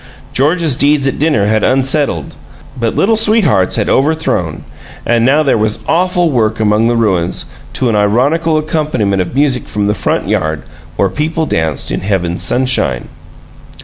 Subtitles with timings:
[0.33, 2.33] George's deeds at dinner had unsettled,
[2.75, 4.63] but Little Sweethearts had overthrown
[5.05, 9.67] and now there was awful work among the ruins, to an ironical accompaniment of music
[9.67, 10.63] from the front yard,
[10.95, 13.09] where people danced in heaven's sunshine!